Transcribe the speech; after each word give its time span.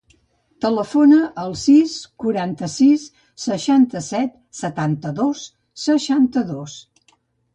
Telefona 0.63 1.17
al 1.41 1.51
sis, 1.63 1.91
quaranta-sis, 2.23 3.03
seixanta-set, 3.43 4.33
setanta-dos, 4.61 5.43
seixanta-dos. 5.85 6.79